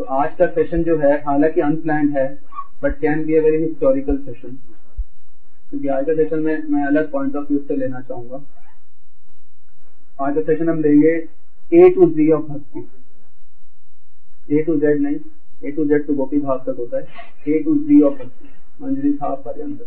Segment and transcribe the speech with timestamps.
[0.00, 2.26] तो आज का सेशन जो है, हालाँकि अनप्लान है
[2.82, 4.54] but can be a very historical session
[5.70, 8.36] क्योंकि आज का सेशन में, मैं अलग पॉइंट ऑफ़ व्यू से लेना चाहूँगा।
[10.20, 11.10] आज का सेशन हम लेंगे
[11.72, 12.86] ए टू जी ऑफ़ भक्ति
[14.50, 15.18] ए टू जेड नहीं
[15.64, 17.04] ए टू जेड तो गोपी भाव तक होता है।
[17.48, 18.48] ए टू जी ऑफ़ भक्ति
[18.80, 19.86] मंजरी भाव पर्यंत तक।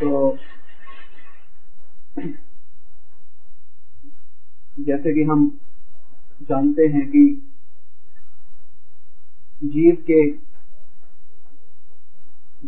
[0.00, 0.36] तो
[4.80, 5.48] जैसे कि हम
[6.42, 7.24] जानते हैं कि
[9.64, 10.24] जीव के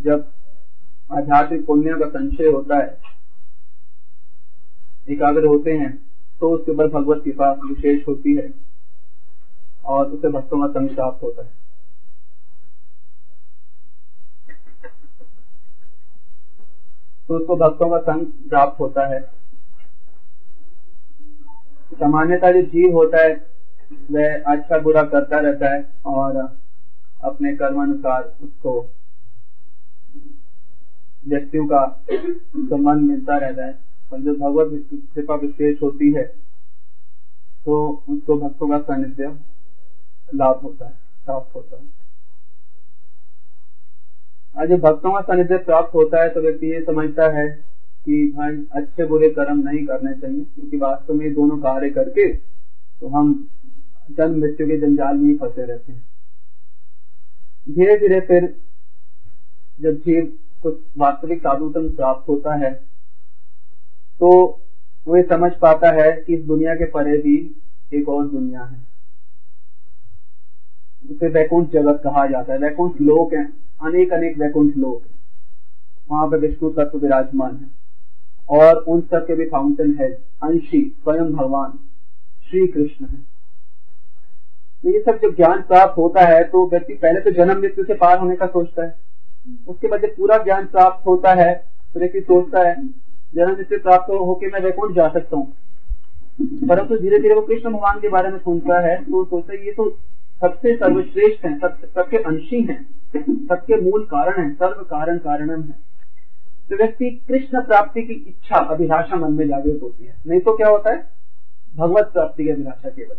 [0.01, 0.33] जब
[1.11, 2.99] आध्यात्मिक पुण्य का संचय होता है,
[5.09, 5.91] एकाग्र होते हैं
[6.41, 8.53] तो उसके ऊपर भगवत कृपा विशेष होती है
[9.85, 11.55] और उसे भक्तों का संग प्राप्त होता है।
[17.29, 19.21] तो उसको भक्तों का संग प्राप्त होता है।
[21.95, 23.35] सामान्यता जो जीव होता है,
[24.11, 26.37] वह अच्छा बुरा करता रहता है और
[27.21, 28.81] अपने कर्म अनुसार उसको
[31.25, 33.79] व्यक्तियों का संबंध मिलता रहता है।
[34.13, 36.25] और जब भगवत कृपा विशेष होती है
[37.67, 37.77] तो
[38.09, 39.37] उसको भक्तों का सानिध्य
[40.35, 40.93] लाभ होता है,
[41.25, 41.85] प्राप्त होता है।
[44.57, 48.57] आज जब भक्तों का सानिध्य प्राप्त होता है तो व्यक्ति ये समझता है कि भाई,
[48.73, 53.33] अच्छे बुरे कर्म नहीं करने चाहिए, क्योंकि वास्तव में दोनों कार्य करके तो हम
[54.11, 56.05] जन्म मृत्यु के जंजाल में ही फंसे रहते हैं।
[57.71, 58.61] धीरे धीरे फिर
[59.81, 62.75] जब जीव कुछ वास्तविक साधुतम प्राप्त होता है
[64.21, 64.61] तो
[65.09, 67.63] वो समझ पाता है कि इस दुनिया के परे भी
[67.95, 68.87] एक और दुनिया है।
[71.11, 73.45] उसे वैकुंठ जगत कहा जाता है। वैकुंठ लोक है।
[73.83, 75.11] अनेक अनेक वैकुंठ लोक है।
[76.11, 77.71] वहाँ पर विष्णु तत्व विराजमान है।
[78.49, 80.13] और उन सब के भी फाउंटेन है।
[80.43, 81.79] अंशी, स्वयं भगवान,
[82.51, 83.36] श्री कृष्ण है।
[84.87, 87.95] तो ये सब जब ज्ञान प्राप्त होता है तो व्यक्ति पहले तो जन्म मृत्यु से
[87.95, 88.95] पार होने का सोचता है।
[89.69, 91.55] उसके बाद जब पूरा ज्ञान प्राप्त होता है
[91.95, 92.75] तो व्यक्ति सोचता है,
[93.35, 95.47] जन्म मृत्यु प्राप्त होकर मैं वैकुंठ जा सकता हूँ।
[96.69, 99.73] परंतु धीरे धीरे वो कृष्ण भगवान के बारे में सुनता है तो सोचता है, ये
[99.73, 99.91] तो
[100.41, 102.81] सबसे सर्वश्रेष्ठ है सबके अंशी हैं,
[103.17, 105.75] सबके मूल कारण है, सर्व कारण कारणम है।
[106.71, 110.69] तो व्यक्ति कृष्ण प्राप्ति की इच्छा, अभिलाषा मन में जागृत होती है। नहीं तो क्या
[110.69, 111.07] होता है?
[111.77, 113.17] भगवत प्राप्ति की अभिलाषा केवल।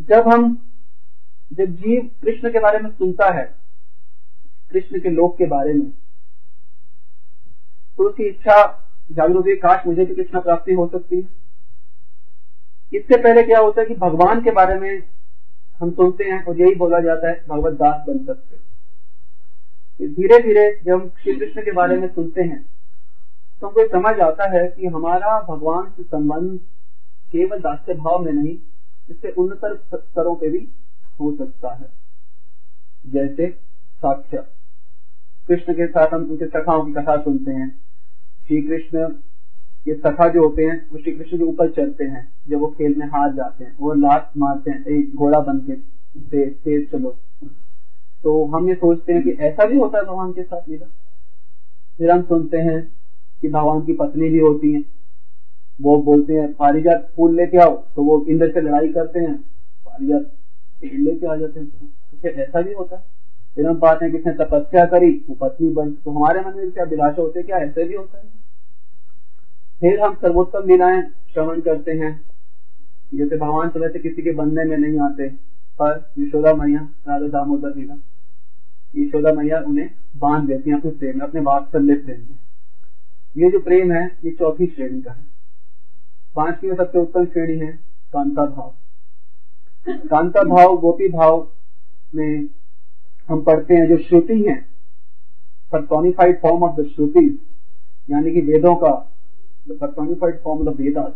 [0.00, 0.56] जब हम,
[1.52, 3.44] जब जीव कृष्ण के बारे में सुनता है,
[4.70, 5.90] कृष्ण के लोक के बारे में
[7.98, 8.56] तो उसकी इच्छा
[9.10, 11.22] जागरूक होती है, काश मुझे भी कृष्ण प्राप्ति हो सकती है।
[12.92, 15.02] इससे पहले क्या होता है कि भगवान के बारे में
[15.80, 18.62] हम सुनते हैं और यही बोला जाता है, भगवत दास बन सकते
[20.08, 22.62] धीरे धीरे जब हम श्री कृष्ण के बारे में सुनते हैं
[23.60, 26.58] तो हमको समझ आता है कि हमारा भगवान से संबंध
[27.32, 28.56] केवल दास्य भाव में नहीं
[29.10, 30.68] इससे उन्नतर स्तरों पे भी
[31.20, 31.88] हो सकता है।
[33.06, 33.48] जैसे
[33.96, 34.44] साक्ष्य
[35.48, 37.68] कृष्ण के साथ हम उनके सखाओं की कथा सुनते हैं।
[38.46, 39.12] श्री कृष्ण
[39.88, 42.94] ये सखा जो होते हैं, वो श्री कृष्ण के ऊपर चढ़ते हैं। जब वो खेल
[42.98, 45.72] में हार जाते हैं, वो लात मारते हैं एक घोड़ा बन के
[46.20, 47.16] तेज तेज चलो।
[48.22, 50.86] तो हम ये सोचते हैं कि ऐसा भी होता है भगवान के साथ लीला
[51.98, 52.80] फिर हम सुनते हैं
[53.40, 54.93] कि भगवान की पत्नी भी होती है।
[55.82, 59.34] वो बोलते हैं पारिजात फूल लेके आओ। तो वो इंद्र से लड़ाई करते हैं।
[59.86, 60.22] पारिजात
[60.80, 63.02] पेड़ लेके आ जाते हैं। तो क्या ऐसा भी होता है?
[63.54, 66.84] फिर हम पाते हैं किसने तपस्या करी, वो पत्नी बन तो हमारे मन में क्या
[66.84, 68.24] विलाशा होते क्या ऐसे भी होता है?
[69.80, 71.02] फिर हम सर्वोत्तम लीलाएँ
[71.32, 72.20] श्रवण करते हैं।
[73.14, 75.28] जैसे भगवान तो वैसे किसी के बनने में नहीं आते,
[75.82, 77.94] पर यशोदा मैया, राधा दामोदर लीला,
[78.96, 82.38] यशोदा मैया उन्हें बाँध देती हैं, अपने प्रेम में, अपने वात्सल्य प्रेम में
[83.36, 85.33] ये जो प्रेम है, ये चौथी श्रेणी का है।
[86.36, 87.72] पांचवी में सबसे उत्तम श्रेणी है
[88.12, 88.74] कांता भाव।
[89.88, 91.48] कांता भाव गोपी भाव
[92.14, 92.48] में
[93.28, 94.54] हम पढ़ते हैं जो श्रुति है
[95.72, 97.26] personified form of the Shruti
[98.10, 98.92] यानी कि वेदों का
[99.68, 101.12] the form of the Vedas,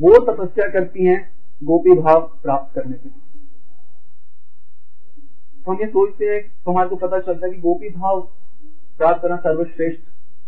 [0.00, 1.18] वो तपस्या करती हैं
[1.64, 3.20] गोपी भाव प्राप्त करने के लिए।
[5.64, 8.20] तो हम ये सोचते हैं तो हमारे को पता चलता है कि गोपी भाव
[8.98, 10.00] प्राप्त करना सर्वश्रेष्ठ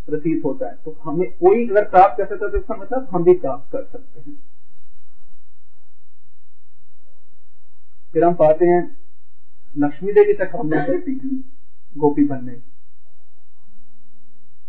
[0.09, 3.23] प्रतीत होता है। तो हमें कोई अगर प्राप्त कर सकता है तो इसका मतलब हम
[3.23, 4.37] भी प्राप्त कर सकते हैं।
[8.13, 8.81] फिर हम पाते हैं,
[9.75, 11.37] लक्ष्मी देवी तक कामना करती है
[11.95, 12.61] गोपी बनने की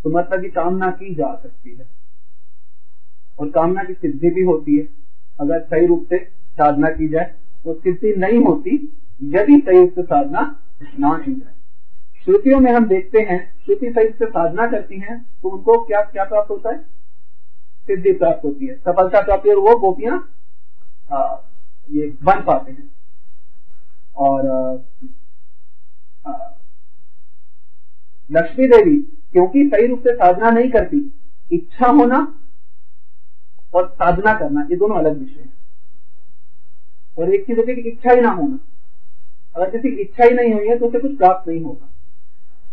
[0.04, 1.87] तो मतलब की कामना की जा सकती है।
[3.38, 4.88] और कामना की सिद्धि भी होती है।
[5.38, 6.19] अगर सही रूप से
[6.52, 7.34] साधना की जाए
[7.64, 8.76] तो सिद्धि नहीं होती,
[9.22, 10.40] यदि सही रूप से साधना
[10.98, 11.54] ना की जाए।
[12.26, 16.25] श्रुतियों में हम देखते हैं, श्रुति सही से साधना करती हैं तो उनको क्या क्या
[16.25, 16.78] प्राप्त होता है?
[17.87, 20.17] सिद्धि प्राप्त होती है। सफलता प्राप्त और वो गोपियाँ
[21.90, 22.90] ये बन पाते हैं।
[24.17, 24.43] और
[28.31, 28.96] लक्ष्मी देवी,
[29.32, 30.99] क्योंकि सही रूप से साधना नहीं करती,
[31.52, 32.19] इच्छा होना
[33.75, 35.49] और साधना करना, ये दोनों अलग विषय है।
[37.19, 38.58] और एक चीज़ होती है कि इच्छा ही ना होना।
[39.56, 41.87] अगर किसी की इच्छा ही नहीं हुई है तो उसे कुछ प्राप्त नहीं होगा।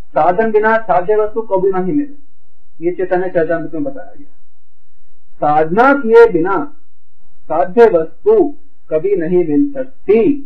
[0.08, 4.34] साधन बिना साध्य वस्तु कभी नहीं मिले। ये चैतन्य चर्चा में बताया गया।
[5.36, 6.76] साधना किए बिना
[7.44, 8.56] साध्य वस्तु
[8.90, 10.42] कभी नहीं मिल सकती।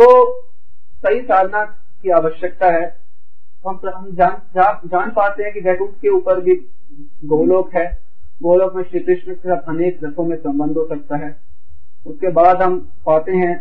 [0.00, 0.40] तो
[1.02, 1.64] सही साधना
[2.02, 2.84] की आवश्यकता है।
[3.66, 4.40] हम हम जान
[4.86, 6.54] जान पाते हैं कि वैकुंठ के ऊपर भी
[7.24, 7.86] गोलोक है।
[8.42, 11.36] गोलोक में श्री कृष्ण के साथ अनेक रसों में संबंध हो सकता है।
[12.06, 13.58] उसके बाद हम पाते हैं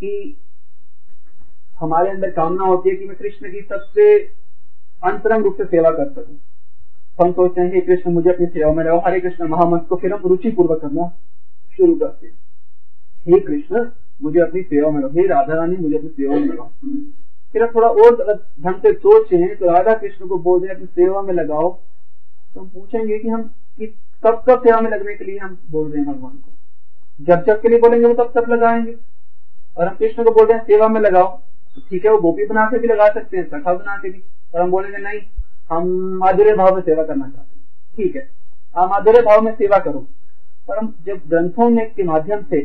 [0.00, 0.36] कि
[1.80, 4.18] हमारे अंदर कामना होती है कि मैं कृष्ण की सबसे
[5.04, 6.36] अंतरंग रूप से सेवा कर सकूँ।
[7.20, 10.22] हम सोचते हैं कृष्ण, मुझे अपनी सेवा में लगाओ हरे कृष्ण, महामंत्र को फिर हम
[10.26, 11.08] रुचि पूर्वक करना
[11.76, 12.34] शुरू करते हैं।
[13.28, 13.90] हे कृष्ण,
[14.22, 16.70] मुझे अपनी सेवा में लगाओ हे राधा रानी, मुझे अपनी सेवा में लगाओ
[17.52, 21.22] फिर हम थोड़ा और ढंग से सोचे तो राधा कृष्ण को बोल रहे अपनी सेवा
[21.22, 21.78] में लगाओ।
[22.54, 23.50] तो हम पूछेंगे कि हम
[24.24, 26.52] कब कब सेवा में लगने के लिए हम बोल रहे हैं भगवान को?
[27.24, 28.96] जब जब के लिए बोलेंगे, वो तब तब लगाएँगे।
[29.78, 31.40] और हम कृष्ण को बोल रहे हैं, सेवा में लगाओ।
[31.80, 34.22] ठीक है, वो गोपी बना के भी लगा सकते हैं, सखा बना के भी।
[34.54, 35.20] और हम बोलेंगे, नहीं,
[35.70, 35.88] हम
[36.20, 37.66] माधुर्य भाव में सेवा करना चाहते हैं।
[37.96, 38.28] ठीक है,
[38.76, 40.06] आप माधुर्य भाव में सेवा करो।
[40.68, 42.58] पर हम जब ग्रंथों में के माध्यम से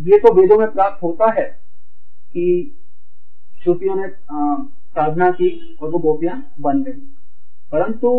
[0.00, 1.44] ये तो वेदों में प्राप्त होता है
[2.32, 2.76] कि
[3.62, 6.92] श्रुतियों ने साधना की और वो गोपियाँ बन गई।
[7.72, 8.10] परंतु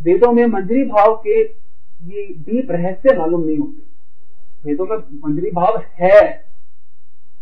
[0.00, 1.40] वेदों में मंजरी भाव के
[2.04, 3.82] ये डीप रहस्य मालूम नहीं होते।
[4.64, 6.22] वेदों में मंजरी भाव है,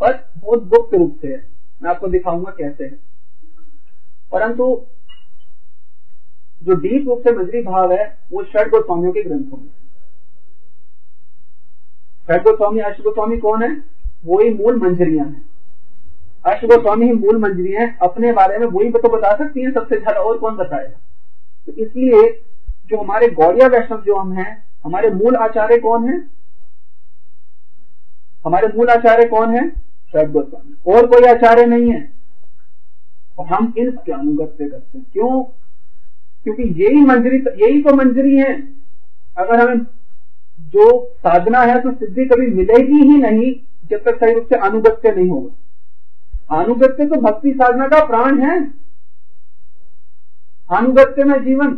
[0.01, 1.52] पर बहुत गुप्त रूप से है।
[1.83, 2.99] मैं आपको दिखाऊँगा कैसे है।
[4.33, 4.87] परंतु
[6.63, 9.69] जो डीप रूप से मंजरी भाव है, वो षड गोस्वामियों के ग्रंथों में
[12.29, 13.83] षड गोस्वामी, अष्ट गोस्वामी कौन है?
[14.25, 15.51] वो ही मूल मंजरियाँ हैं।
[16.47, 19.97] अष्ट गोस्वामी ही मूल मंजरी हैं। अपने बारे में वही तो बता सकती हैं, सबसे
[19.97, 20.99] ज़्यादा और कौन बताएगा?
[21.67, 22.43] तो इसलिए
[22.87, 26.17] जो हमारे गौरिया वैष्णव जो हम हैं, हमारे मूल आचार्य कौन है?
[28.47, 29.92] हमारे मूल आचार्य कौन है?
[30.13, 32.13] षड गोस्वामी, और कोई आचार्य नहीं है।
[33.39, 35.43] और हम इन अनुगत से करते हैं। क्यों?
[36.45, 38.69] क्योंकि यही मंजरी, यही तो मंजरी है।
[39.39, 39.87] अगर हमें
[40.61, 43.55] जो साधना है तो सिद्धि कभी मिलेगी ही नहीं,
[43.91, 45.51] जब तक सही रूप से अनुगत्य नहीं होगा।
[46.63, 48.71] अनुगत्य तो भक्ति साधना का प्राण है।
[50.77, 51.69] अनुगत्य में जीवन।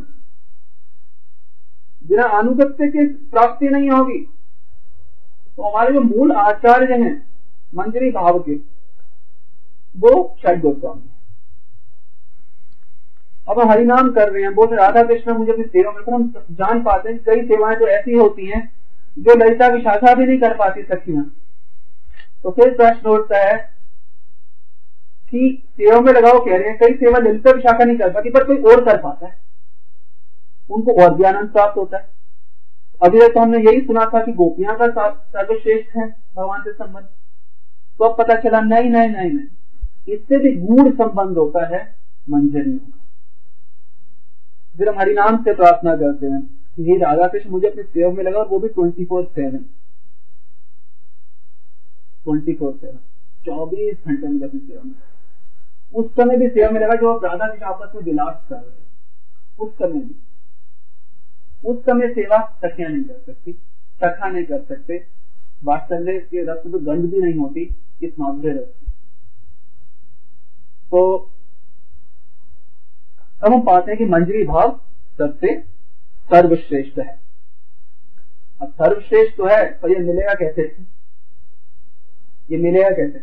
[2.09, 4.19] बिना अनुगत्य की प्राप्ति नहीं होगी।
[5.57, 7.34] तो हमारे जो मूल आचार्य हैं
[7.75, 8.55] मंजरी भाव के,
[9.97, 11.11] वो षड गोस्वामी
[13.49, 16.83] अब हम हरिनाम कर रहे हैं, बोल राधा कृष्ण मुझे अपनी सेवा में हम जान
[16.83, 17.19] पाते हैं?
[17.19, 18.71] कई सेवाएँ तो ऐसी होती हैं,
[19.19, 21.25] जो ललिता की शाखा भी नहीं कर पाती सखियाँ।
[22.43, 23.57] तो फिर प्रश्न उठता है
[25.31, 28.31] कि सेवा में लगाओ कह रहे हैं, कई सेवा ललिता की शाखा नहीं कर पाती,
[28.31, 29.37] पर कोई और कर पाता है।
[30.71, 32.09] उनको और भी आनंद प्राप्त होता है।
[33.03, 37.07] अभी तक तो हमने यही सुना था कि गोपियाँ का सर्वश्रेष्ठ है, भगवान से संबंध।
[37.99, 41.83] तो अब पता चला, नहीं नहीं नहीं नहीं। इससे भी गूढ़ संबंध होता है
[42.31, 43.01] मंजरियों का।
[44.79, 46.41] फिर हम हरिनाम से प्रार्थना करते हैं
[46.77, 49.59] कि हे राधा कृष्ण मुझे अपने सेवा में लगा और वो भी twenty four seven
[52.25, 52.99] twenty four seven
[53.47, 54.95] चौबीस घंटे मुझे अपनी सेवा में
[55.95, 59.65] उस समय भी सेवा में लगा जो आप राधा कृष्ण आपस में विलास कर रहे
[59.65, 60.15] उस समय भी।
[61.65, 63.53] उस समय सेवा सखिया नहीं कर सकती
[64.01, 64.99] सखा नहीं कर सकते।
[65.65, 67.63] वात्सल्य के रस में तो गंध भी नहीं होती
[68.03, 68.87] इस माधुर्य रस की
[70.91, 71.31] तो
[73.45, 74.81] अब हम पाते हैं कि मंजरी भाव
[75.19, 75.59] सबसे
[76.31, 77.21] सर्वश्रेष्ठ है।
[78.63, 80.63] अब सर्वश्रेष्ठ तो है, पर ये मिलेगा कैसे?
[82.51, 83.19] ये मिलेगा कैसे?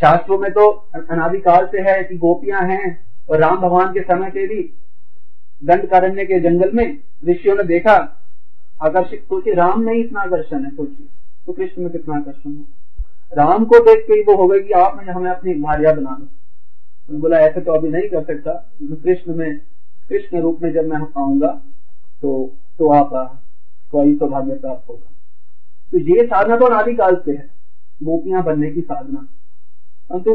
[0.00, 4.46] शास्त्रों में तो अनादिकाल से है कि गोपियाँ हैं, और राम भगवान के समय से
[4.46, 4.62] भी
[5.64, 6.86] दंड कारण्य के जंगल में
[7.24, 7.96] ऋषियों ने देखा
[8.80, 11.06] आकर्षित, सोचिए, राम में इतना आकर्षण है, सोचिए
[11.46, 15.00] तो कृष्ण में कितना आकर्षण होगा। राम को देख के वो हो गई कि आप
[15.08, 18.52] हमें अपनी भारिया बना लो उन्होंने बोला, ऐसे तो अभी नहीं कर सकता
[18.82, 19.58] कृष्ण में,
[20.10, 21.48] कृष्ण रूप में जब मैं आऊँगा
[22.22, 23.10] तो तो आप
[23.92, 25.10] तो आई सौभाग्य प्राप्त होगा।
[25.92, 27.48] तो ये साधना तो अनादिकाल से है,
[28.00, 29.26] गोपियाँ बनने की साधना।
[30.10, 30.34] परंतु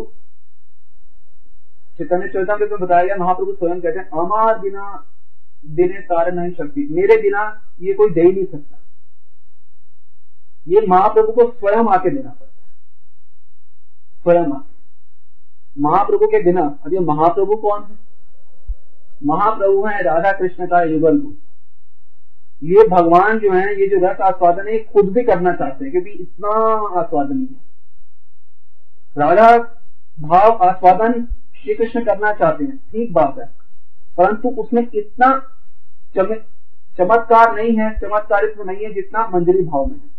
[2.00, 4.84] चैतन्य चौथा में बताया गया, महाप्रभु स्वयं कहते हैं अमार बिना
[5.66, 8.78] देने कारण नहीं शक्ति। मेरे बिना ये कोई दे ही नहीं सकता।
[10.68, 12.74] ये महाप्रभु को स्वयं आके देना पड़ता है।
[14.24, 18.00] स्वयं आके। महाप्रभु के बिना। अब ये महाप्रभु कौन है?
[19.26, 21.38] महाप्रभु है राधा कृष्ण का युगल रूप
[22.64, 26.10] ये भगवान जो है, ये जो रस आस्वादन है खुद भी करना चाहते हैं, क्योंकि
[26.10, 26.50] इतना
[27.00, 27.72] आस्वादन है।
[29.18, 29.58] राधा
[30.20, 31.26] भाव आस्वादन
[31.62, 33.61] श्री कृष्ण करना चाहते हैं। ठीक बात है।
[34.18, 35.30] परंतु उसमें इतना
[36.98, 40.10] चमत्कार नहीं है, चमत्कारित्व नहीं है जितना मंजरी भाव में है।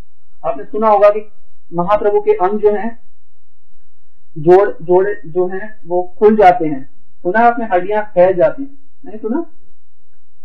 [0.50, 1.28] आपने सुना होगा कि
[1.74, 2.98] महाप्रभु के अंग जो हैं,
[4.38, 6.90] जोड़ जोड़े जो हैं, वो खुल जाते हैं।
[7.22, 7.64] सुना आपने?
[7.64, 9.46] हड्डियाँ फैल जाती हैं। नहीं सुना?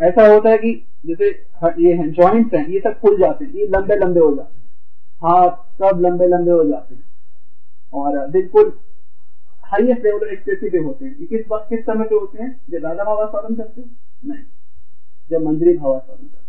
[0.02, 1.26] ऐसा होता है कि जैसे
[1.80, 4.68] ये हैं जॉइंट्स हैं, ये सब खुल जाते हैं, ये लंबे लंबे हो जाते हैं।
[5.18, 7.04] हाथ सब लंबे लंबे हो जाते हैं।
[7.94, 8.80] और बिल्कुल
[9.72, 12.62] हाईएस्ट लेवल एक्सप्रेसिव पे होते हैं। किस बात किस समय पे होते हैं?
[12.70, 13.96] जब राधा भाव आस्वादन करते हैं?
[14.26, 14.44] नहीं।
[15.30, 16.46] जब मंजरी भाव आस्वादन करते हैं।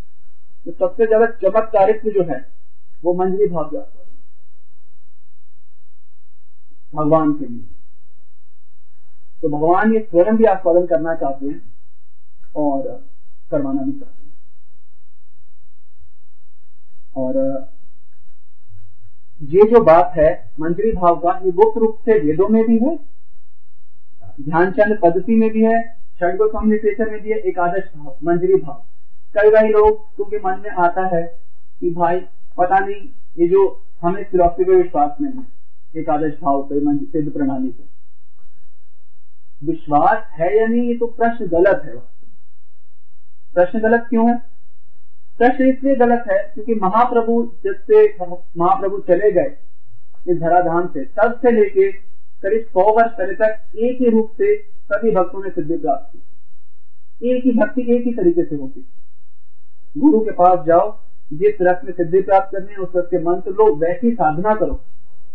[0.64, 2.52] तो सबसे ज़्यादा चमत्कारित्व जो है,
[3.04, 4.06] वो मंजरी भाव के आस्वादन।
[6.94, 7.64] भगवान के लिए।
[9.42, 11.60] तो भगवान ये स्वयं भी आस्वादन करना चाहते हैं
[12.56, 12.82] और
[13.50, 14.32] करवाना भी चाहते हैं।
[17.16, 17.36] और
[19.40, 20.28] ये जो बात है
[20.60, 22.96] मंजरी भाव का ये गुप्त रूप से वेदों में भी है,
[24.40, 25.82] ध्यानचंद पद्धति में भी है
[26.20, 28.82] षड लिटरेचर में भी है, एकादश भाव मंजरी भाव।
[29.34, 31.22] कई कई लोग क्योंकि मन में आता है
[31.80, 32.20] कि भाई,
[32.58, 33.62] पता नहीं, ये जो
[34.02, 35.46] हमें फिलोसफी पे विश्वास नहीं है,
[35.96, 37.84] एकादश भाव पे सिद्ध प्रणाली पे।
[39.64, 41.96] विश्वास है या नहीं, ये तो प्रश्न गलत है।
[43.54, 44.57] प्रश्न गलत क्यों है?
[45.40, 49.56] प्रश्न इसलिए गलत है क्योंकि महाप्रभु जब से महाप्रभु चले गए
[50.28, 51.90] इस धराधाम से, तब से लेके
[52.42, 57.30] करीब सौ वर्ष पहले तक एक ही रूप से सभी भक्तों ने सिद्धि प्राप्त की।
[57.30, 58.86] एक ही भक्ति एक ही तरीके से होती
[59.98, 60.90] गुरु के पास जाओ,
[61.32, 64.80] जिस रस में सिद्धि प्राप्त करनी है, उस रस के मंत्र लो, वैसी साधना करो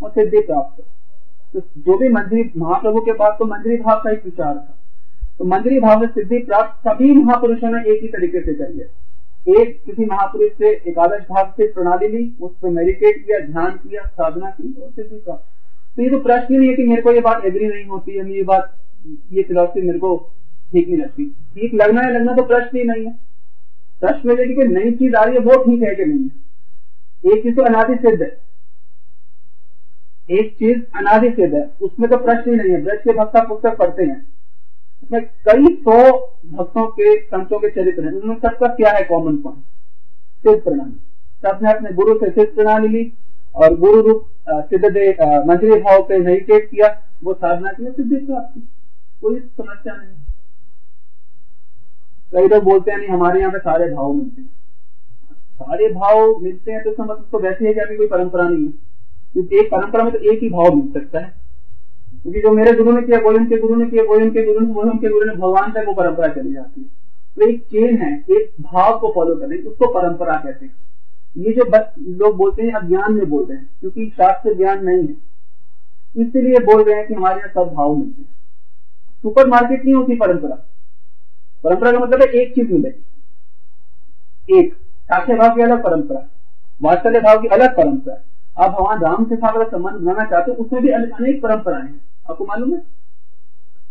[0.03, 4.11] और सिद्धि प्राप्त करो। तो जो भी मंदिर, महाप्रभु के पास तो मंदिर भाव का
[4.11, 4.77] एक विचार था।
[5.37, 9.02] तो मंदिर भाव में सिद्धि प्राप्त सभी महापुरुषों ने एक ही तरीके से करी है।
[9.45, 14.05] एक किसी महापुरुष से एकादश भाव से प्रणाली ली, उस पर मेडिटेट किया, ध्यान किया,
[14.07, 15.51] साधना की और सिद्धि प्राप्त
[15.97, 18.11] तो ये तो प्रश्न ही नहीं है कि मेरे को ये बात एग्री नहीं होती
[18.11, 18.73] है ये बात,
[19.31, 20.15] ये फिलोसफी मेरे को
[20.71, 23.11] ठीक नहीं लगती। ठीक लगना है लगना तो प्रश्न ही नहीं है।
[24.01, 27.33] प्रश्न में कि कोई नई चीज़ आ रही है, वो ठीक है कि नहीं है?
[27.33, 28.31] एक चीज़ तो अनादि सिद्ध है।
[30.31, 33.77] एक चीज़ अनादि सिद्ध है, उसमें तो प्रश्न ही नहीं है। ब्रज के भक्ता पुस्तक
[33.77, 34.32] पढ़ते हैं।
[35.03, 35.95] उसमें कई सौ
[36.47, 39.63] भक्तों के, संतों के चरित्र हैं। उनमें सबका क्या है कॉमन पॉइंट
[40.43, 40.99] सिद्ध प्रणाली।
[41.43, 43.11] सबने अपने गुरु से सिद्ध प्रणाली ली
[43.55, 44.25] और गुरु रूप
[44.69, 45.09] सिद्ध दे
[45.47, 46.87] मंत्री भाव पे मेडिटेट किया,
[47.23, 48.61] वो साधना की सिद्धि प्राप्त
[49.21, 50.15] कोई समस्या नहीं।
[52.33, 54.49] कई लोग बोलते हैं, नहीं, हमारे यहाँ पे सारे भाव मिलते हैं।
[55.55, 58.71] सारे भाव मिलते हैं तो मतलब तो वैसे है कि अभी कोई परंपरा नहीं है।
[59.33, 61.42] क्योंकि एक परंपरा में तो एक ही भाव मिल सकता है।
[62.23, 64.73] क्योंकि जो मेरे गुरु ने किया वो उनके गुरु ने किया वो उनके गुरु ने
[64.73, 66.87] वो उनके गुरु ने, भगवान तक वो परंपरा चली जाती है।
[67.35, 70.73] तो एक चेन है, एक भाव को फॉलो करने उसको परंपरा कहते हैं।
[71.37, 71.65] ये जो
[72.17, 75.15] लोग बोलते हैं अज्ञान में बोल रहे हैं, क्योंकि शास्त्र ज्ञान नहीं है।
[76.17, 78.29] इसलिए बोल रहे हैं कि हमारे यहाँ सब भाव मिलते हैं।
[79.21, 80.55] सुपर मार्केट नहीं होती परंपरा।
[81.63, 86.21] परंपरा का मतलब है एक चीज़ मिलेगी एक साक्ष्य भाव की अलग परंपरा।
[86.81, 88.15] वात्सल्य भाव की अलग परंपरा।
[88.57, 92.01] आप भगवान राम से साथ अगर संबंध बनाना चाहते हो, उसमें भी अनेक परंपराएँ हैं।
[92.29, 92.81] आपको मालूम है?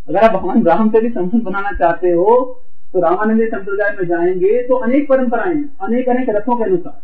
[0.09, 2.37] अगर आप भगवान राम से भी संबंध बनाना चाहते हो
[2.95, 7.01] तो रामानंदी संप्रदाय में जाएँगे तो अनेक परंपराएँ हैं, अनेक अनेक रथों के अनुसार।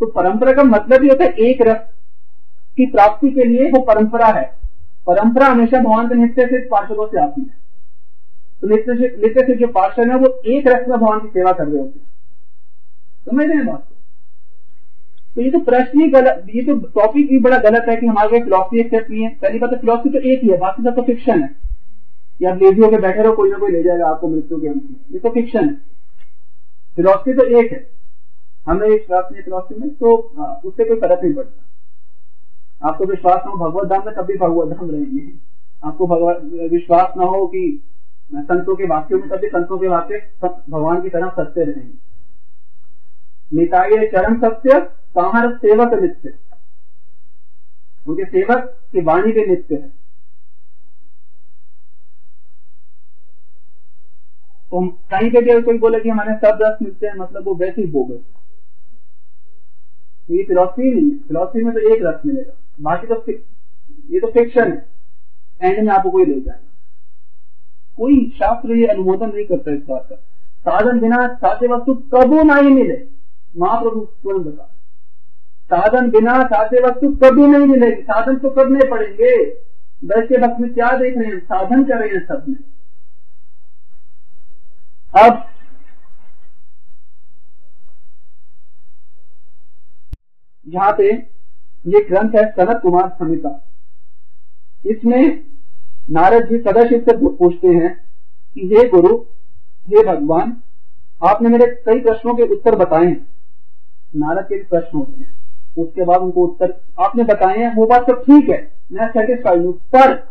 [0.00, 1.84] तो परंपरा का मतलब ही होता है एक रथ
[2.76, 4.44] की प्राप्ति के लिए वो परंपरा है।
[5.06, 7.54] परंपरा हमेशा भगवान के नित्य से पार्षदों से आती है।
[8.60, 11.52] तो नित्य से नित्य से जो पार्षद है, वो एक रथ में भगवान की सेवा
[11.52, 12.06] कर रहे होते हैं।
[13.24, 13.86] समझ रहे हैं बात?
[15.36, 18.40] तो ये तो प्रश्न ही गलत, ये तो टॉपिक भी बड़ा गलत है कि हमारे
[18.40, 21.02] फिलोसफी एक्सेप्ट नहीं है। पहली बात तो फिलोसफी तो एक ही है, बाकी सब तो
[21.02, 21.54] फिक्शन है।
[22.42, 25.18] या लेजी होकर बैठे रहो, कोई ना कोई ले जाएगा आपको मृत्यु के अंत ये
[25.18, 25.74] तो फिक्शन है।
[26.96, 27.86] फिलोसफी तो एक है।
[28.66, 30.14] हमें विश्वास नहीं फिलोसफी में तो
[30.64, 34.76] उससे कोई फ़र्क नहीं पड़ता। आपको विश्वास ना हो, भगवत धाम में तब भी भगवत
[34.76, 35.28] धाम रहेंगे।
[35.84, 37.82] आपको भगवत, विश्वास ना हो कि
[38.34, 41.94] संतों के वाक्यों में तभी संतों के वाक्य भगवान की तरह सत्य रहेंगे।
[43.52, 44.80] निताई चरण सत्य
[45.18, 46.34] कहा सेवक नित्य।
[48.08, 49.88] उनके सेवक की वाणी के नित्य है।
[54.70, 57.80] तो कहीं पे भी कोई बोले कि हमारे सब रस मिलते हैं मतलब वो वैसे
[57.82, 58.20] ही बोगस
[60.30, 63.24] ये फिलोसफी नहीं है। फिलोसफी में तो एक रस मिलेगा। बाकी तो
[64.10, 64.86] ये तो फिक्शन है।
[65.62, 66.62] एंड में आपको कोई ले जाएगा।
[67.96, 70.16] कोई शास्त्र ये अनुमोदन नहीं करता इस बात का।
[70.64, 72.96] साधन बिना साध्य वस्तु कबू ना ही मिले।
[73.56, 74.72] महाप्रभु स्वयं बता
[75.66, 79.44] साधन बिना साधे वस्तु कभी नहीं मिलेगी। साधन तो करने पड़ेंगे।
[80.04, 81.40] वैसे वक्त में क्या देख रहे हैं?
[81.40, 82.56] साधन कर रहे हैं सब में।
[85.22, 85.44] अब
[90.68, 91.06] यहाँ पे
[91.86, 93.68] ये ग्रंथ है सनत कुमार संहिता
[94.86, 95.44] इसमें
[96.10, 98.04] नारद जी सदस्य से पूछते हैं
[98.54, 99.16] कि, हे गुरु,
[99.88, 100.56] हे भगवान,
[101.24, 103.26] आपने मेरे कई प्रश्नों के उत्तर बताए हैं।
[104.16, 105.35] नारद के प्रश्न होते हैं।
[105.78, 109.72] उसके बाद उनको उत्तर आपने बताए हैं, वो बात सब ठीक है, मैं सेटिस्फाइड हूँ,
[109.72, 110.28] पर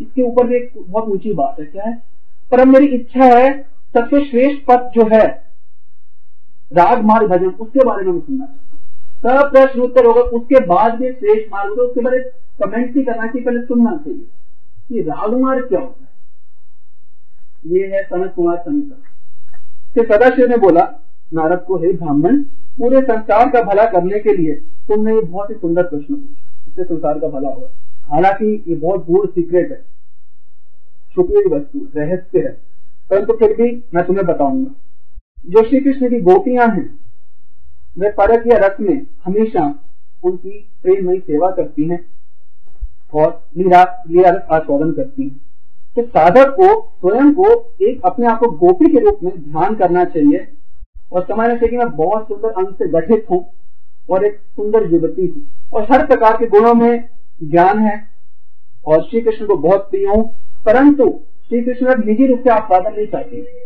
[0.00, 2.02] इसके ऊपर भी एक बहुत ऊँची बात है, क्या है?
[2.50, 3.62] पर अब मेरी इच्छा है
[3.94, 5.26] सबसे श्रेष्ठ पद जो है
[6.72, 10.94] राग मार्ग भजन, उसके बारे में सुनना चाहता हूँ। सब प्रश्न उत्तर होगा, उसके बाद
[10.94, 12.18] भी श्रेष्ठ मार्ग होगा, उसके बारे
[12.62, 14.26] कमेंट नहीं करना चाहिए पहले सुनना चाहिए।
[14.88, 16.06] कि राग मार्ग क्या होता है?
[17.66, 19.02] ये है सनत कुमार संहिता
[20.02, 20.80] सदाशिव ने बोला
[21.34, 22.42] नारद को, हे ब्राह्मण,
[22.78, 26.84] पूरे संसार का भला करने के लिए तुमने ये बहुत ही सुंदर प्रश्न पूछा। इससे
[26.84, 27.68] संसार का भला होगा।
[28.02, 29.84] हालाँकि ये बहुत गूढ़ सीक्रेट है।
[31.14, 32.60] छुपी वस्तु, रहस्य है।
[33.10, 34.70] परंतु फिर भी मैं तुम्हें बताऊँगा।
[35.46, 36.98] जो श्री कृष्ण की गोपियाँ हैं,
[37.98, 39.74] वे परक या रथ में हमेशा
[40.24, 42.06] उनकी प्रेमयी सेवा करती हैं
[43.14, 45.40] और लीला लीला आस्वादन करती हैं।
[45.96, 50.04] तो साधक को, स्वयं को एक अपने आप को गोपी के रूप में ध्यान करना
[50.04, 50.48] चाहिए।
[51.12, 53.44] और चाहिए कि मैं बहुत सुंदर अंग से गठित हूँ
[54.10, 57.08] और एक सुंदर युवती हूँ। और हर प्रकार के गुणों में
[57.42, 57.96] ज्ञान है
[58.86, 60.24] और श्री कृष्ण को बहुत प्रिय हूँ।
[60.64, 61.08] परंतु
[61.48, 63.64] श्री कृष्ण निजी रूप से आस्वादन नहीं चाहते।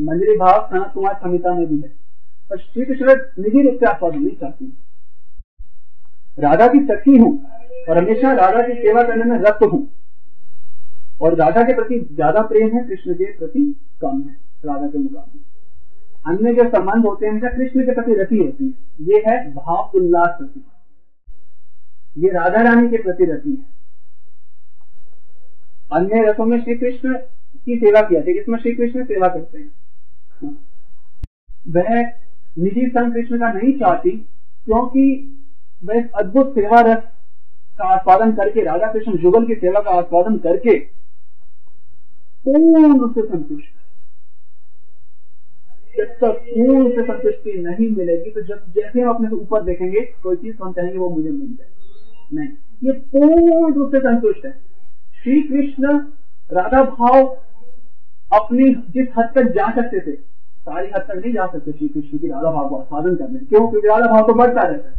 [0.00, 1.88] मंजरी भाव सनत कुमार संहिता में भी है।
[2.50, 4.72] पर श्री कृष्ण निजी रूप से आस्वादन नहीं चाहती।
[6.38, 7.32] राधा की सखी हूँ
[7.88, 9.86] और हमेशा राधा की सेवा करने में रक्त हूँ।
[11.22, 13.62] और राधा के प्रति ज़्यादा प्रेम है, कृष्ण के प्रति
[14.02, 15.40] कम है, राधा के मुकाबले।
[16.28, 19.90] अन्य जो संबंध होते हैं हमेशा कृष्ण के प्रति रति होती है। ये है भाव
[19.94, 20.64] उल्लास रति।
[22.18, 23.76] ये राधा रानी के प्रति रति है।
[25.92, 27.14] अन्य रसों में श्री कृष्ण
[27.64, 29.70] की सेवा किया था जिसमें श्री कृष्ण सेवा करते हैं।
[31.68, 32.00] वह
[32.58, 34.10] निजी संघ कृष्ण का नहीं चाहती,
[34.64, 35.04] क्योंकि
[35.84, 37.02] वह अद्भुत सेवा रस
[37.78, 40.78] का आस्वादन करके, राधा कृष्ण जुगल की सेवा का आस्वादन करके
[42.44, 43.68] पूर्ण रूप से संतुष्ट
[45.98, 50.36] जब तक पूर्ण से संतुष्टि नहीं मिलेगी तो जब जैसे हम अपने ऊपर देखेंगे, कोई
[50.36, 51.68] चीज़ हम चाहेंगे वो मुझे मिल जाए।
[52.34, 52.48] नहीं।
[52.84, 54.52] ये पूर्ण रूप से संतुष्ट है।
[55.22, 55.98] श्री कृष्ण
[56.52, 57.26] राधा भाव
[58.32, 60.12] अपनी जिस हद तक जा सकते थे,
[60.58, 63.68] सारी हद तक नहीं जा सकते श्री कृष्ण की राधा भाव को आस्वादन करने। क्यों?
[63.68, 64.94] क्योंकि राधा भाव तो बढ़ता रहता है।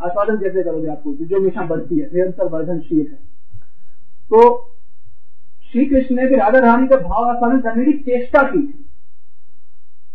[0.00, 3.18] आस्वादन कैसे करोगे आपको जो हमेशा बढ़ती है, निरंतर वर्धनशील है।
[4.30, 4.70] तो
[5.72, 8.84] श्री कृष्ण ने भी राधा रानी का भाव आस्वादन करने की चेष्टा की थी।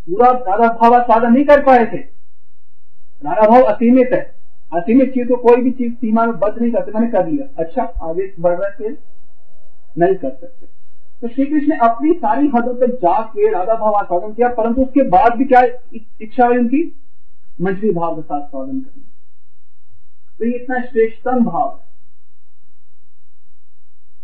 [0.08, 4.22] पूरा राधा भाव आस्वादन नहीं कर पाए थे। राधा भाव असीमित है।
[4.72, 7.84] असीमित चीज़ को कोई भी चीज़ सीमा में बंद नहीं करते मैंने कर लिया अच्छा
[8.04, 8.96] आगे बढ़ रहे थे
[9.98, 10.66] नहीं कर सकते।
[11.22, 15.04] तो श्री कृष्ण ने अपनी सारी हदों तक जाके राधा भाव आस्वादन किया, परंतु उसके
[15.10, 15.62] बाद भी क्या
[15.94, 16.82] इच्छा हुई उनकी?
[17.62, 19.04] मंजरी भाव के साथ साधन करना।
[20.40, 21.92] तो ये इतना श्रेष्ठतम भाव है।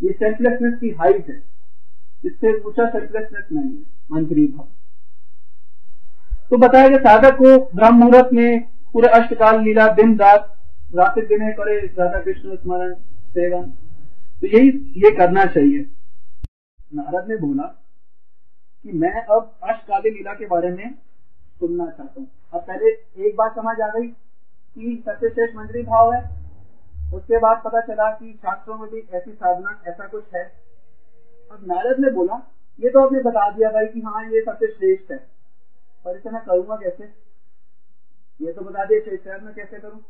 [0.01, 1.41] ये सेल्फलेसनेस की हाइट है।
[2.25, 4.67] इससे ऊँचा सेल्फलेसनेस नहीं है मंजरी भाव।
[6.51, 10.55] तो बताया गया साधक को ब्रह्म मुहूर्त में पूरे अष्टकाल, लीला, दिन, रात,
[10.95, 12.93] रात्रि दिन करे, राधा कृष्ण, स्मरण,
[13.29, 13.63] सेवन।
[14.41, 15.85] तो यही, ये करना चाहिए।
[16.95, 17.63] नारद ने बोला
[18.83, 20.95] कि मैं अब अष्टकाली लीला के बारे में
[21.59, 22.89] सुनना चाहता हूँ। अब पहले
[23.27, 24.07] एक बात समझ आ गई
[24.75, 26.21] कि सबसे श्रेष्ठ मंत्री भाव है।
[27.13, 30.43] उसके बाद पता चला कि शास्त्रों में भी ऐसी साधना, ऐसा कुछ है।
[31.51, 35.11] अब नारद ने बोला, ये तो आपने बता दिया भाई कि हाँ ये सबसे श्रेष्ठ
[35.11, 35.38] है।
[36.07, 37.03] पर मैं करूँगा कैसे?
[38.41, 40.05] ये तो बता दिया शेषराज में कैसे करूँ?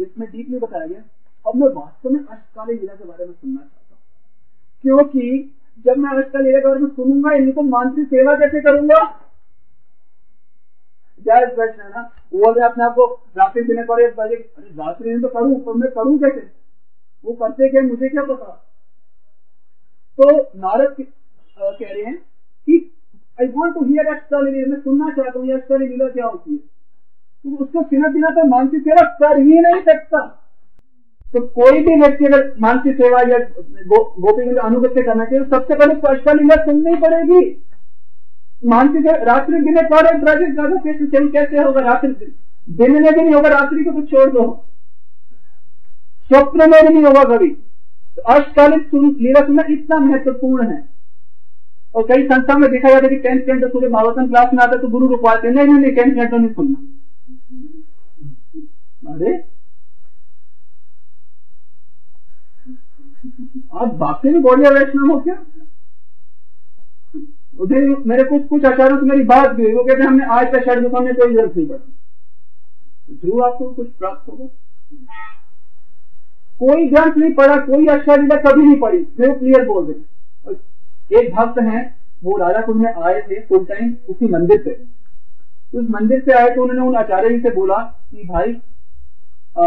[0.00, 1.02] इसमें डीपली बताया गया।
[1.46, 4.02] अब मैं वास्तव में अष्टकाली लीला के बारे में सुनना चाहता हूँ।
[4.82, 9.26] क्योंकि जब मैं अष्टकाल लीला के बारे में सुनूँगा इन्हीं को मानसिक सेवा कैसे करूँगा?
[11.20, 12.00] जायज़ प्रश्न है ना?
[12.32, 16.52] वो अपने आप को रात्रि दिन पर अरे, रात्रि तो करूँ, पर मैं करूँ कैसे?
[17.24, 18.66] वो करते क्या मुझे क्या पता?
[20.20, 20.96] तो नारद
[21.60, 22.16] कह रहे हैं
[22.66, 22.96] कि
[23.40, 26.58] I want to hear Leela मैं सुनना चाहता हूँ अष्टकाली लीला क्या होती है?
[26.58, 30.20] तो उसको सिना बिना तो मानसिक सेवा कर ही नहीं सकता।
[31.26, 35.74] तो कोई भी व्यक्ति अगर मानसिक सेवा या गो, गोपी अनुगत्य करना चाहिए तो सबसे
[35.74, 37.42] पहले अष्टकाल लीला सुननी पड़ेगी।
[38.66, 40.08] मानसिक रात्रि दिन पर
[40.78, 42.32] कृष्ण कैसे होगा रात्रि?
[42.70, 44.44] दिन में भी नहीं होगा रात्रि को कुछ छोड़ दो।
[46.28, 47.50] स्वप्न में भी नहीं होगा कभी।
[48.16, 50.78] तो अष्टकालिक लीला सुनना इतना महत्वपूर्ण है।
[51.94, 54.76] और कई संस्था में देखा जाता है कि टेंथ कैंटो सुबह भागवतम क्लास में आता
[54.76, 56.78] तो गुरु रुकवाते नहीं नहीं टेंथ कैंटो नहीं सुनना।
[59.06, 59.32] अरे।
[63.74, 65.34] आप बाकी में गौड़िया वैष्णव हो क्या?
[67.60, 70.94] उधर मेरे कुछ कुछ आचार्यों से मेरी बात भी वो कहते हमने आज का षड
[70.94, 71.78] हमने कोई ज़रूरत नहीं पड़ा
[73.14, 74.46] ज़रूर आपको कुछ प्राप्त होगा।
[76.60, 80.54] कोई ग्रंथ नहीं पढ़ा, कोई अक्षर कभी नहीं पढ़ी, फिर क्लियर बोल रहे
[81.10, 81.82] एक भक्त हैं
[82.24, 84.72] वो राजा कुंड में आए थे फुल टाइम उसी मंदिर से।
[85.74, 87.76] उस मंदिर से आए तो उन्होंने उन आचार्य जी से बोला
[88.10, 88.52] कि भाई
[89.58, 89.66] आ,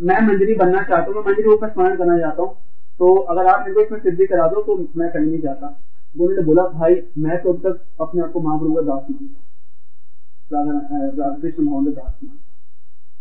[0.00, 2.52] मैं मंदिरी बनना चाहता हूँ मैं मंदिर ऊपर स्मरण करना चाहता हूँ।
[2.98, 5.66] तो अगर आप मेरे को इसमें सिद्धि करा दो तो मैं कहीं नहीं जाता।
[6.14, 9.40] उन्होंने बोला भाई मैं तो अब तक अपने आप को महाप्रभु का दास मानता
[11.40, 12.40] कृष्ण मोहन दास मानता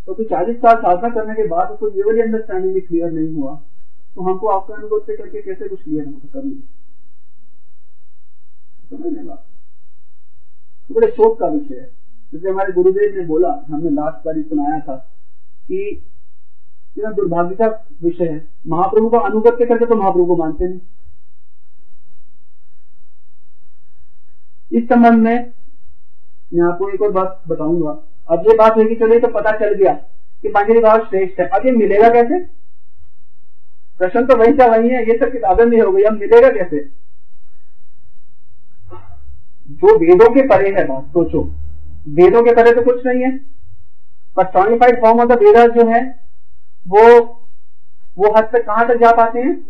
[0.08, 3.34] तो फिर चालीस साल साधना करने के बाद उसको ये वाली अंडरस्टैंडिंग भी क्लियर नहीं
[3.36, 3.54] हुआ।
[4.16, 6.42] तो हमको आपका अनुभव से करके कैसे कुछ क्लियर तो
[10.92, 11.90] बड़े शोक का विषय है।
[12.34, 14.96] जैसे हमारे गुरुदेव ने बोला, हमने लास्ट बार सुनाया था
[15.68, 15.78] कि
[16.96, 17.68] कितना दुर्भाग्य का
[18.04, 20.80] विषय है। महाप्रभु का अनुगत्य करके तो महाप्रभु को मानते नहीं।
[24.72, 25.52] इस संबंध में
[26.54, 27.92] मैं आपको एक और बात बताऊँगा।
[28.30, 29.94] अब ये बात होगी चलिए तो पता चल गया
[30.44, 32.40] कि मंजरी भाव श्रेष्ठ है। अब ये मिलेगा कैसे?
[34.00, 36.78] प्रश्न तो वही का वही है, ये सब किताबें में हो गई, अब मिलेगा कैसे?
[39.72, 41.44] जो वेदों के परे है बात, सोचो।
[42.08, 43.38] वेदों के परे तो कुछ नहीं है।
[44.36, 46.20] Personified form of the Veda जो है,
[46.88, 47.20] वो
[48.18, 49.62] वो हद तक कहाँ तक जा पाते हैं?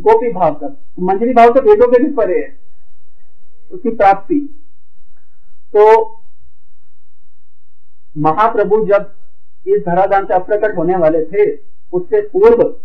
[0.00, 2.58] गोपी भाव तक। मंजरी भाव तो वेदों के भी परे है।
[3.72, 4.64] उसकी प्राप्ति।
[5.76, 6.06] तो
[8.18, 9.14] महाप्रभु जब
[9.66, 11.56] इस धराधाम से अप्रकट होने वाले थे,
[11.92, 12.76] उससे पूर्व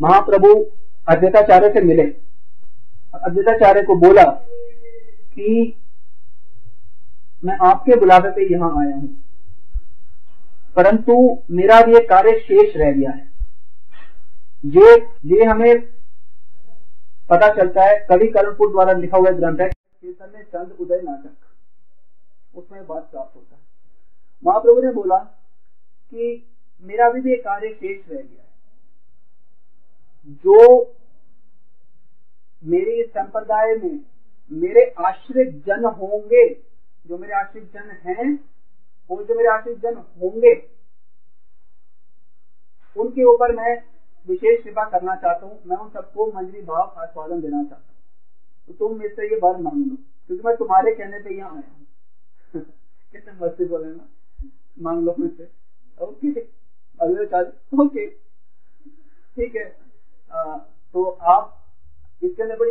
[0.00, 0.66] महाप्रभु
[1.08, 2.02] अद्वैताचार्य से मिले।
[3.14, 4.24] अद्वैताचार्य को बोला
[5.34, 5.76] कि
[7.44, 9.08] मैं आपके बुलावे पे यहाँ आया हूँ।
[10.76, 13.32] परंतु मेरा ये कार्य शेष रह गया है।
[14.66, 15.80] ये ये हमें
[17.30, 21.36] पता चलता है, कवि करणपुर द्वारा लिखा हुआ ग्रंथ है चैतन्य चंद उदय नाटक।
[22.58, 23.62] उसमें बात प्राप्त होता है।
[24.46, 25.16] महाप्रभु ने बोला
[26.10, 26.46] कि
[26.82, 28.52] मेरा भी एक कार्य शेष रह गया है।
[30.28, 30.82] जो
[32.64, 34.00] मेरे संप्रदाय में
[34.52, 36.71] मेरे आश्रित जन होंगे
[37.04, 38.26] जो मेरे आश्रित जन हैं
[39.10, 40.54] और जो मेरे आश्रित जन होंगे
[42.96, 43.74] उनके ऊपर मैं
[44.26, 47.96] विशेष कृपा करना चाहता हूँ। मैं उन सबको मंजरी भाव आस्वादन देना चाहता हूँ।
[48.68, 51.70] तो तुम मेरे से ये वर मांग लो क्योंकि मैं तुम्हारे कहने पे यहाँ आया
[51.70, 52.62] हूँ।
[53.12, 54.08] कितने मस्ती बोले ना?
[54.80, 55.50] मांग लो मुझसे।
[56.00, 56.40] ओके
[57.00, 58.06] अगले चार्ज ओके।
[59.36, 59.64] ठीक है।
[60.32, 61.58] आ, तो आप
[62.22, 62.70] इसके अंदर बड़ी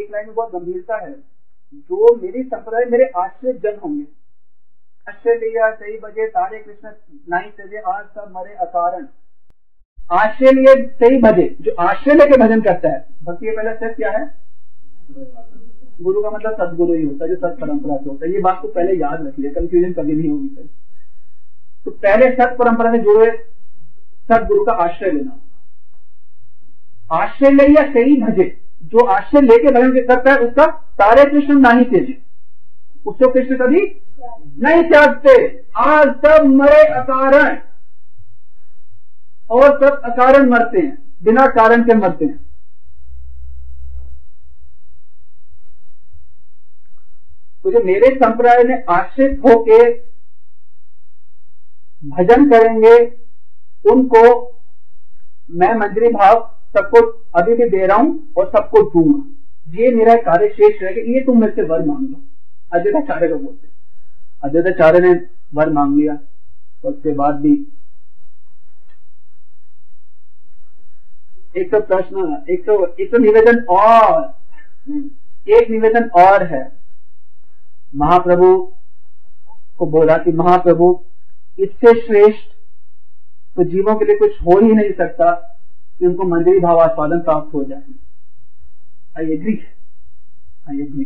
[0.00, 1.12] एक लाइन में बहुत गंभीरता है।
[1.72, 4.04] जो मेरी संप्रदाय मेरे आश्रय जन होंगे।
[5.08, 6.90] आश्रय सही बजे तारे कृष्ण
[7.28, 9.06] नहीं सजे आज सब मरे अकारण।
[10.12, 14.24] आश्रय सही भजे जो आश्रय लेके भजन करता है, भक्ति का पहला स्टेप क्या है?
[16.02, 18.58] गुरु का मतलब सदगुरु ही होता है, जो सत परंपरा से होता है। ये बात
[18.62, 20.68] को पहले याद रखिए कंफ्यूजन कभी नहीं होगी सर
[21.84, 23.30] तो पहले सत परंपरा से जुड़े
[24.28, 25.38] सदगुरु का आश्रय लेना।
[27.12, 31.84] आश्रय ले या सही भजे। जो आश्रय लेके भजन करता है, उसका तारे कृष्ण नहीं
[31.84, 32.22] तेजे।
[33.06, 34.00] उसको कृष्ण कभी?
[34.58, 37.58] नहीं त्यागते। आज सब मरे अकारण।
[39.50, 42.52] और सब अकारण मरते हैं। बिना कारण के मरते हैं।
[47.64, 49.94] तो जो मेरे संप्रदाय में आश्रित होके
[52.08, 53.18] भजन करेंगे,
[53.90, 54.52] उनको
[55.50, 57.00] मैं मंजरी भाव सबको
[57.34, 61.40] अभी भी दे रहा हूँ और सबको दूँगा। ये मेरा कार्य शेष रहेगा। ये तुम
[61.40, 62.20] मेरे से वर मांग। लो
[62.72, 63.68] अद्वैताचार्य को बोलते
[64.44, 65.12] अद्वैताचार्य ने
[65.54, 66.18] वर मांग लिया।
[66.84, 67.52] और उसके बाद भी
[71.56, 74.34] एक तो प्रश्न, एक तो एक तो निवेदन और,
[75.50, 76.62] एक निवेदन और है।
[77.96, 78.56] महाप्रभु
[79.78, 80.88] को बोला कि महाप्रभु,
[81.58, 82.50] इससे श्रेष्ठ
[83.56, 85.51] तो जीवों के लिए कुछ हो ही नहीं सकता।
[86.02, 87.82] कि उनको मंदिरी भावास्वादन प्राप्त हो जाए।
[89.18, 89.52] I agree
[90.68, 91.04] I agree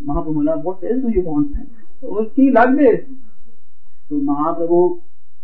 [0.00, 4.82] Mahaprabhu बोला what else do you want उसकी लग दे तो महाप्रभु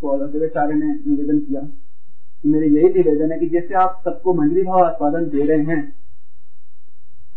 [0.01, 4.63] को अग्रचार्य ने निवेदन किया कि मेरे यही निवेदन है कि जैसे आप सबको मंदिरी
[4.63, 5.93] भाव आस्वादन दे रहे हैं,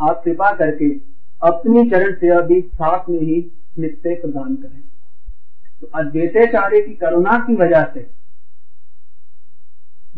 [0.01, 0.89] आप कृपा करके
[1.41, 3.39] अपनी चरण सेवा भी साथ में ही
[3.79, 4.81] नित्य प्रदान करें।
[5.81, 8.07] तो अद्वैताचार्य की करुणा की वजह से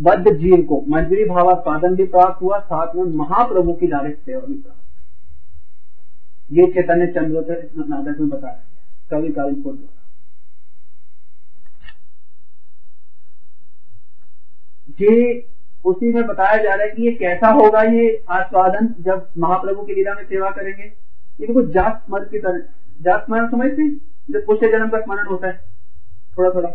[0.01, 4.53] बद्ध जीव को, मंजरी भावास्वादन भी प्राप्त हुआ, साथ में महाप्रभु की डायरेक्ट सेवा भी
[4.53, 4.77] प्राप्त
[6.51, 8.59] ये चैतन्य चंद्रोदय नाटक में बताया।
[9.11, 9.97] गया कवि कालिमपुर द्वारा।
[15.01, 15.47] ये
[15.85, 19.93] उसी में बताया जा रहा है कि ये कैसा होगा ये आस्वादन, जब महाप्रभु की
[19.93, 22.59] लीला में सेवा करेंगे। ये देखो, जात स्मरण की तरह
[23.01, 23.89] जात स्मरण समझते
[24.33, 25.63] जब पुष्य जन्म का स्मरण होता है।
[26.37, 26.69] थोड़ा थोड़ा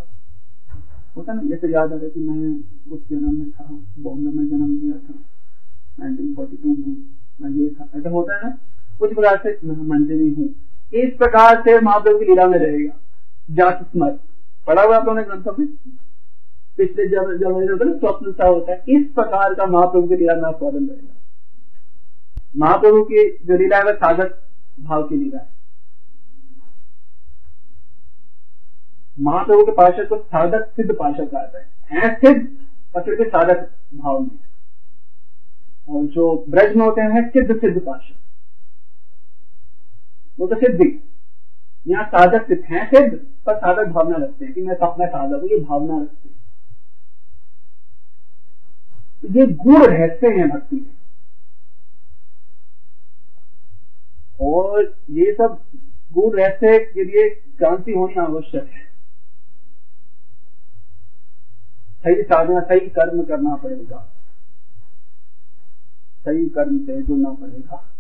[1.17, 3.65] होता ना, जैसे याद आ रहा है कि मैं उस जन्म में था,
[3.99, 5.15] बॉम्बे में जन्म लिया था
[6.05, 6.97] 1942 में
[7.41, 8.57] मैं ये था। ऐसा होता है ना,
[8.99, 10.49] कुछ प्रकार से मैं मंजरी हूँ।
[10.95, 12.93] इस प्रकार से महाप्रभु की लीला में रहेगा।
[13.51, 14.17] जात स्मरण
[14.67, 15.69] पढ़ा हुआ आप लोगों ने ग्रंथों में?
[16.77, 20.87] पिछले जब जब स्वप्न सा होता है। इस प्रकार का महाप्रभु की लीला में स्वादन
[20.87, 21.15] रहेगा।
[22.57, 24.43] महाप्रभु की जो लीला है, वह साधक
[24.81, 25.56] भाव की लीला है।
[29.19, 32.47] महाप्रभु के पार्षद को साधक, सिद्ध पार्षद कहता है। हैं सिद्ध
[32.97, 34.29] फिर भी साधक भाव में।
[35.89, 38.15] और जो ब्रज में होते हैं, सिद्ध सिद्ध पार्षद।
[40.39, 40.89] वो तो सिद्धि
[41.87, 45.49] यहाँ साधक सिद्ध हैं सिद्ध, पर साधक भावना रखते हैं कि मैं मैं साधक हूँ,
[45.51, 46.35] ये भावना रखते हैं।
[49.23, 50.95] तो ये गुण रहते हैं भक्ति में
[54.41, 55.61] और ये सब
[56.13, 58.85] गुण रहते के लिए क्रांति होनी आवश्यक है।
[62.07, 64.13] सही साधना सही कर्म करना पड़ेगा।
[66.25, 67.96] सही कर्म से जुड़ना पड़ेगा।